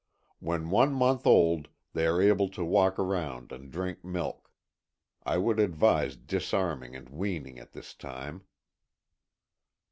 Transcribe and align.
When 0.39 0.71
one 0.71 0.93
month 0.95 1.27
old 1.27 1.67
they 1.93 2.07
are 2.07 2.19
able 2.19 2.49
to 2.57 2.65
walk 2.65 2.97
around 2.97 3.51
and 3.51 3.69
drink 3.71 4.03
milk. 4.03 4.51
I 5.23 5.37
would 5.37 5.59
advise 5.59 6.15
disarming 6.15 6.95
and 6.95 7.07
weaning 7.07 7.59
at 7.59 7.73
this 7.73 7.93
time. 7.93 8.43